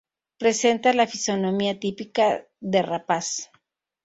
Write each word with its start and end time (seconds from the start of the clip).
Presenta 0.39 0.93
la 0.95 1.05
fisionomía 1.05 1.79
típica 1.79 2.47
de 2.59 2.81
rapaz. 2.81 3.51